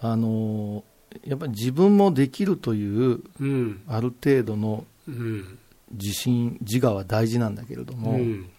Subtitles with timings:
[0.00, 0.84] あの
[1.24, 3.82] やっぱり自分もできるといううん。
[3.88, 5.58] ある程度のうん。
[5.92, 8.50] 自信自我は大事なんだけれども、うん。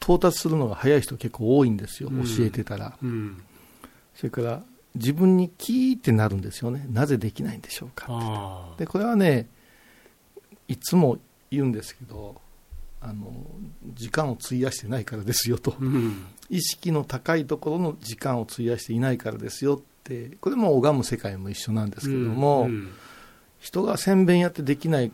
[0.00, 2.24] 到達するのが早い人結構多いんですよ、うん。
[2.24, 2.96] 教えてたら。
[3.02, 3.42] うん。
[4.14, 4.62] それから
[4.94, 6.86] 自分にキーってなるんですよね。
[6.90, 8.06] なぜできないんでしょうか。
[8.08, 8.78] ああ。
[8.78, 9.48] でこれはね
[10.66, 11.18] いつも
[11.50, 12.40] 言うんですけど
[13.00, 13.32] あの
[13.94, 15.76] 時間を費やしてないからですよと。
[15.78, 16.24] うん。
[16.50, 19.82] 意識の高いところの時間を費やしていないからですよ
[20.14, 22.88] ってこれも拝む世界も一緒なんですけども、うん
[23.60, 25.10] 人が1000遍やってできない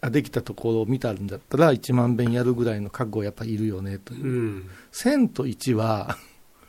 [0.00, 4.26] あできたところを見たんだったら1万遍やるぐらいの覚悟やっぱいるよねという。
[4.26, 4.70] う、ん。
[4.90, 6.18] 1000と1は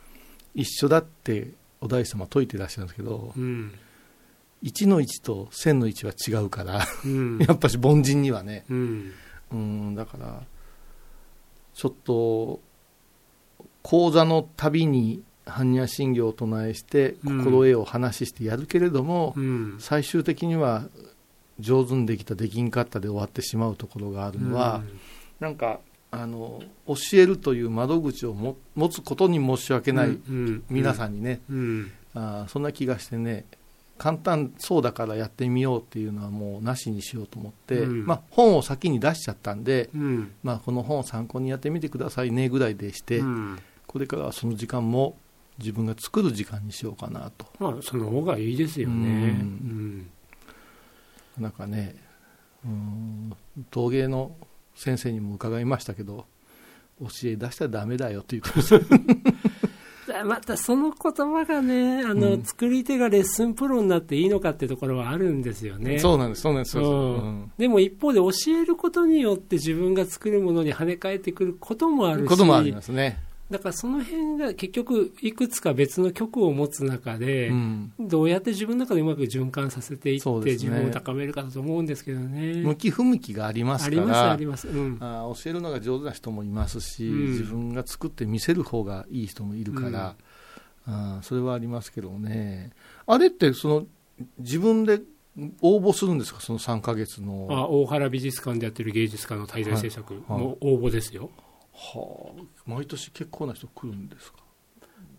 [0.54, 3.72] 一緒だってお大師様は説いてらっしゃるんですけどうん。
[4.62, 7.38] 1の1と1000の1は違うからうん。
[7.42, 8.64] やっぱし凡人にはね。
[8.70, 9.12] うん。
[9.50, 10.44] うんだから
[11.74, 12.60] ちょっと
[13.82, 17.44] 講座のたびに般若心経を唱えしてうん。
[17.44, 19.76] 心得を話してやるけれども、うん。
[19.78, 20.84] 最終的には
[21.60, 24.82] 上手にできたできんかったで終わってしまうところがあるのは、
[25.40, 30.18] なんかあの教えるという窓口をも持つことに申し訳ない、
[30.68, 31.92] 皆さんんにね、うん。
[32.14, 33.44] あーそんな気がしてね
[33.98, 38.06] 簡単そうだからやってみようっていうのはもうなしにしようと思って、うん。
[38.06, 40.32] まあ、本を先に出しちゃったんで、うん。
[40.42, 43.58] まあ、この本を参考にやってみてくださいねぐらいでして、うん。
[43.86, 45.16] これからはその時間も
[45.58, 47.46] 自分が作る時間にしようかなと。
[47.58, 49.06] まあその方がいいですよね。
[49.06, 50.10] ううん。
[51.38, 51.96] なんかね
[52.64, 53.32] うん
[53.70, 54.36] 陶芸の
[54.74, 56.26] 先生にも伺いましたけど
[57.00, 58.80] 教え出したらダメだよっていうことです。
[60.24, 62.42] またその言葉がねあの、うん。
[62.42, 65.98] 作り手がレッスンプロになっていいのかってところはあるんですよね。
[65.98, 66.78] そうなんですそうなんです
[67.58, 73.18] でも一方で教えることによって自分が作るものに跳ね返ってくることもあるしこともありますね、
[73.54, 82.62] だからその辺が結局いくつか別の曲を持つ中で、うん、どうやって自分の中でうまく循環させていって、自分を高めるかだと思うんですけどね。
[82.62, 84.66] 向き不向きがありますありますからあります。
[84.66, 84.98] うん。
[85.00, 87.30] あー教えるのが上手な人もいますし、うん。
[87.30, 90.16] 自分が作って見せる方がいい人もいるから、
[90.86, 92.72] あーそれはありますけどね。
[93.06, 93.86] あれってその
[94.40, 95.00] 自分で
[95.62, 96.40] 応募するんですか？
[96.40, 97.46] その3ヶ月の。
[97.50, 100.40] あ大原美術館でやってる芸術家の滞在制作はい。
[100.40, 101.30] の応募ですよ。
[101.36, 102.42] はあ。
[102.66, 104.38] 毎年結構な人来るんですか、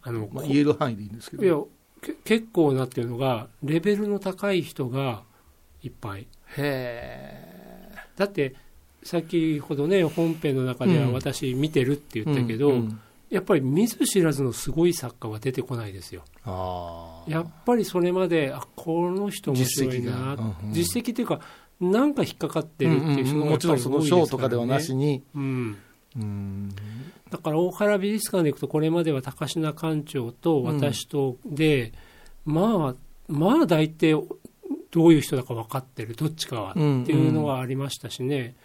[0.04, 1.44] あのまあ、言える範囲でいいんですけど。
[1.44, 1.56] いや
[2.02, 5.24] け結構なっていうのがレベルの高い人が
[5.82, 6.28] いっぱい。
[6.58, 8.56] へだって
[9.04, 11.14] 先ほどね本編の中ではうん。
[11.14, 13.00] 私見てるってえ言ったけど、うんうん。
[13.30, 16.24] やっぱり見ず知らずのすごい作家は出てこないですよ。
[16.44, 17.32] あー。
[17.32, 20.04] やっぱりそれまであこの人面白いな。
[20.04, 20.34] 実績が。
[20.34, 20.74] うんうん。
[20.74, 21.42] 実績っていうか
[21.82, 23.50] なんか引っかかってるっていう人うんうん。
[23.50, 25.78] もちろんその賞とかではなしに、うんうん
[27.30, 31.92] だから大原美術館で行くとこれまでは高階館長と私とで、
[32.46, 34.14] まあまあ大体
[34.92, 38.56] どういう人だか分かってるどっちかはってうんいうのはありましたしね、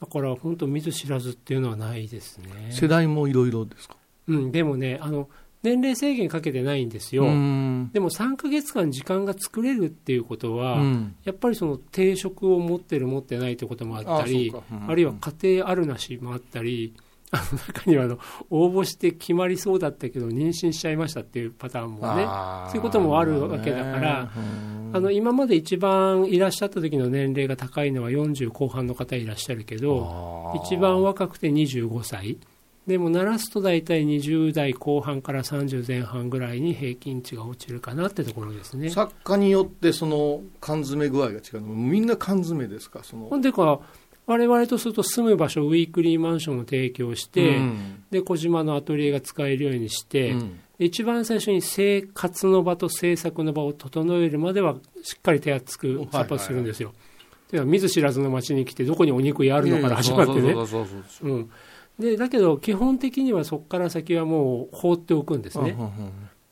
[0.00, 3.96] だから本当見ず知らずっていうのはないですね、世代もいろいろですか？
[4.26, 5.28] うん、でもねあの
[5.62, 7.90] 年齢制限かけてないんですよ、うん。
[7.92, 11.14] でも3ヶ月間時間が作れるっていうことは、うん。
[11.24, 14.90] やっぱりその定職を持ってる持ってないってこともあったりあそうん。
[14.90, 16.94] あるいは家庭あるなしもあったり
[17.34, 18.18] あの中にはあの
[18.50, 22.26] 応募して決まりそうだったけど妊娠しちゃいましたっていうパターンもね
[22.68, 32.36] そういうこともあるわけだからうんあの今まで一番いらっしゃった時の年齢が高いのは40後半の方いらっしゃるけど一番若くて25歳
[32.86, 38.90] でも鳴らすと大体20代後半から30前半ぐらいに平均値が落ちるかなってところですね。
[38.90, 43.04] 作家によってその缶詰具合が違うのみんな缶詰ですか？
[43.04, 43.80] そのほんでか
[44.26, 56.92] 我々とすると住む場所ウィークリーマンションを提供して、うんで小島のアトリエが使えるようにして、うん一番最初に生活の場と制作の場を整えるまではしっかり手厚くサポートするんですよ。
[57.52, 60.56] では見ず知らずの町に来てどこにお肉屋あるのから始まってね。
[61.98, 65.76] でだけど基本的にはそこから先はもう放っておくんですね。
[65.78, 65.90] うん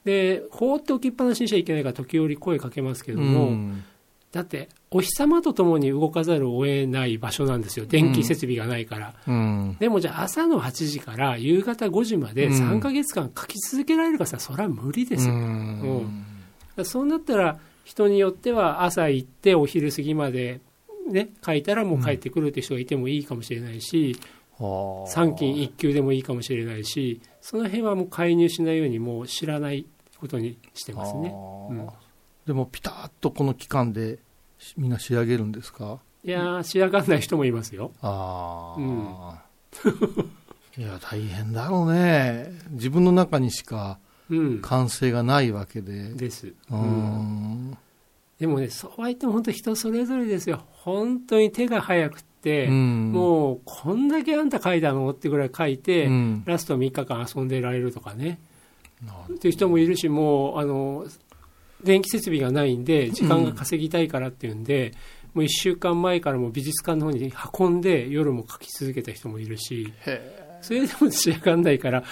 [0.05, 3.85] で放っておきっぱなしにしちゃいけないから時折声かけますけどうんも、うん。
[4.33, 7.85] だってお日様と共に動かざるを得ない場所なんですよ。
[7.85, 9.15] 電気設備がないから。
[9.27, 9.77] うん。
[9.79, 12.53] でもじゃあ朝の8時から夕方5時までうん。
[12.55, 15.35] 3ヶ月間書き続けられるかさ、それは無理ですよ。
[15.35, 16.25] うん。
[16.83, 20.61] そうなったら人によっては朝行ってお昼過ぎまで
[21.11, 24.19] ね、書いたらもう帰ってくるって人がいてもいいかもしれないし、
[24.61, 29.87] はあ三金一級でもいいかもしれないし、その辺はもう介入しないようにもう知らない
[30.19, 31.33] ことにしてますね。
[31.71, 31.89] うん
[32.47, 34.19] でもピタッとこの期間で
[34.59, 35.99] しみんな仕上げるんですか？
[36.25, 37.93] いやー、仕上がんない人もいますよ。
[38.03, 39.15] ああ、うん
[40.77, 43.99] いや大変だろうね自分の中にしか
[44.63, 46.11] 完成がないわけで。
[46.15, 46.53] です。
[46.71, 47.77] うん
[48.39, 50.63] でもね、そうは言っても本当人それぞれですよ。
[50.71, 52.25] 本当に手が早く
[52.67, 58.41] うんもうこんだけあんた書いたのってぐらい書いて、うんラスト3日間遊んでられるとかね。
[59.33, 61.07] っていう人もいるし、もう、あの、
[61.83, 64.93] 電気設備がないんで、時間が稼ぎたいからっていうんで、
[65.35, 72.05] もう1週間前からもう美術館の方に運んで夜も書き続けた人もいるし、へそれでも仕上がんないから、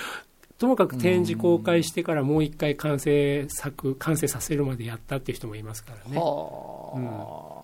[0.58, 6.10] ともかく展示公開してからもう一回完成作、完成させるまでやったっていう人もいますからえ。
[6.10, 6.18] ね。
[6.18, 6.98] はあ。
[6.98, 7.57] へえ。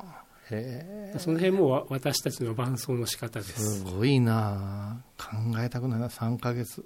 [1.19, 3.85] その辺もわ私たちの伴奏の仕方ですす。
[3.85, 5.26] ごいな考
[5.58, 6.85] えたくないな、3ヶ月。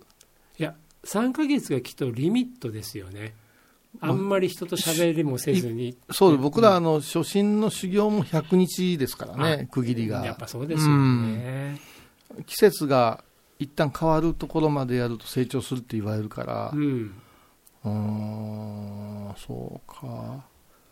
[0.59, 0.75] いや、
[1.05, 3.35] 3ヶ月がきっとリミットですよね。
[4.01, 5.97] あんまり人と喋りもせずに。
[6.11, 10.25] そうで、僕ら、あの、初心の修行も100日ですからね、区切りが。
[10.25, 11.81] やっぱそうですよね。
[12.47, 13.25] 季節が
[13.59, 17.15] 一旦変わるところまでやると成長するって言われるからう、ん。
[17.85, 20.45] うーん、そうか。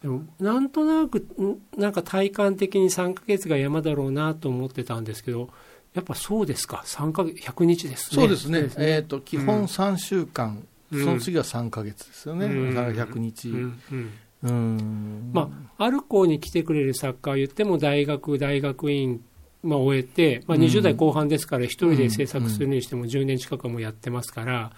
[0.02, 5.48] でもなんとなくんなんか体感的に3ヶ月が山だろうなと思ってたんですけど
[5.96, 6.82] やっぱそうですか。
[6.84, 8.22] 3ヶ月100日ですね。
[8.22, 8.68] そうですね。
[8.76, 10.62] えっ、と、基本3週間、
[10.92, 11.04] うん。
[11.04, 12.46] その次は3ヶ月ですよね。
[12.46, 12.74] うん。
[12.74, 13.48] だから100日。
[13.48, 14.12] ううん。
[14.42, 14.76] うん。
[14.76, 15.30] ん。
[15.32, 19.24] まあある校に来てくれる作家は言っても大学大学院
[19.62, 24.70] まあ、終えて、まあ、うん20代後半ですから一人で制作するにしても10年近くもやってますから、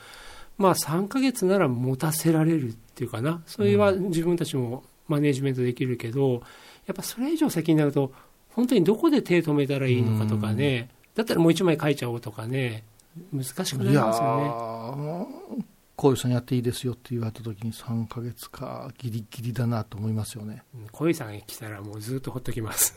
[0.56, 3.42] まあ、3ヶ月なら持たせられるっていうかな。
[3.44, 6.42] それは自分たちもマネジメントできるけど
[6.86, 8.12] やっぱそれ以上先になると
[8.50, 12.84] 本当にどこで手止めたらいいのかとかね、だったらもう一枚書いちゃおうとかね。
[13.32, 15.64] 難しくなりますよね。
[15.96, 20.62] こういうさんやっていいですよって言われた時に3ヶ月かギリギリだなと思いますよね。
[20.74, 22.94] うん小井さんが来たらもうずっとほっときます。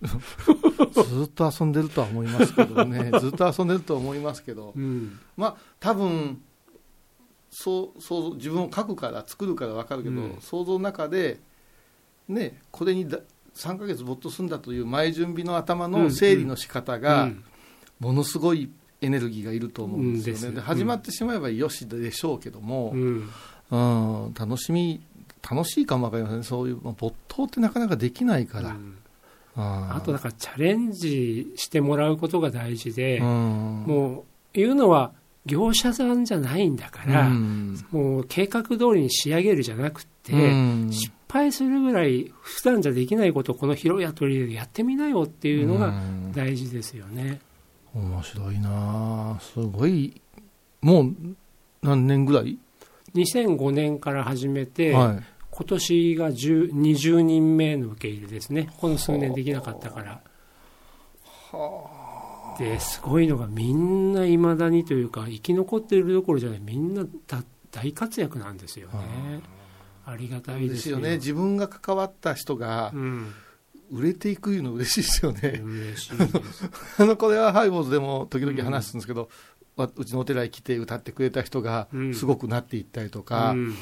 [0.00, 3.10] ずっと遊んでるとは思いますけどね。
[3.20, 4.72] ずっと遊んでるとは思いますけど。
[4.74, 5.18] うん。
[5.36, 6.42] まあ多分
[7.50, 10.38] そう想像自分を書くから作るから分かるけど、うん。
[10.40, 11.40] 想像の中で
[12.28, 13.18] ねこれにだ
[13.56, 17.44] 3ヶ月没頭するんだという前準備の頭の整理の仕方が、うん。
[17.98, 18.70] ものすごい
[19.02, 23.30] エネルギーがいると思うんですよね、うんで始まってしまえばよしでしょうけども、うん。
[23.70, 23.76] う
[24.28, 24.34] ん。
[24.34, 25.00] 楽しみ
[25.48, 26.44] 楽しいかもわかりませんね。
[26.44, 28.96] そういう、まあ、没頭ってなかなかできないから、うん。
[29.56, 33.84] ああとだからチャレンジしてもらうことが大事で、うん。
[33.86, 34.22] もう
[34.52, 35.12] 言うのは
[35.46, 37.84] 業者さんじゃないんだから、うん。
[37.90, 40.88] もう計画通りに仕上げるじゃなくて、うん。
[40.92, 46.32] 失敗するぐらい普段じゃできないことをこの広いアトリエでやってみなよっていうのがうん。
[46.32, 47.40] 大事ですよね。
[47.94, 48.70] 面白いな。
[49.36, 50.20] あすごい。
[50.82, 51.14] もう
[51.82, 52.58] 何年ぐらい、
[53.14, 55.22] 2005年から始めて、はい。
[55.50, 58.70] 今年が10 20人目の受け入れですね。
[58.78, 60.20] この数年できなかったから。
[62.60, 67.42] ですごいのがみんないまだにというか生き残っているどころじゃないみんなだ
[67.72, 69.40] 大活躍なんですよね。
[70.04, 70.16] あ。
[70.16, 71.16] りがたいでですすよよね。
[71.16, 73.32] 自分が関わった人がうん、
[73.90, 76.70] 売れていくの嬉しいですよね、嬉しいです。
[76.98, 79.30] あのこれはハイボーズでも時々話すんですけど、
[79.76, 82.14] わうちのお寺に来て歌ってくれた人がうん。
[82.14, 83.74] すごくなっていったりとか、うん。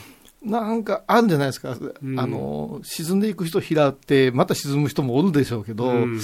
[0.42, 2.20] なんかあるんじゃないですか、ん。
[2.20, 6.20] あの沈んでいく人拾って、また沈む人もおるでしょうけど、うん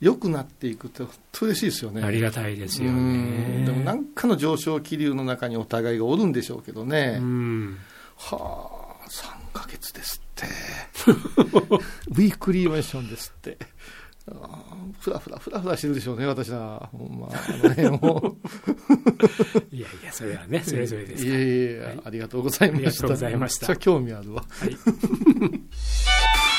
[0.00, 2.02] 良くなっていくって、本当嬉しいですよね。
[2.02, 3.66] ありがたいですようんね。
[3.66, 7.78] でもなんかの上昇気流の中にお互いがおるんでしょうけどね、うん
[8.16, 10.46] はあ、3ヶ月ですって、
[12.10, 13.56] ウィークリーマンションですって、
[14.26, 17.30] あーふらふらふらふらしてるでしょうね、私は、ほんまあ
[17.62, 18.36] の辺も
[19.70, 21.28] いやいや、それはね、それぞれですい。
[21.28, 22.88] やいやはいありがとうございました。
[22.88, 24.44] ありがとうございました興味あるわ。
[24.48, 24.76] はい